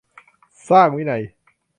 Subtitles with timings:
[0.69, 1.23] สร้างวินัย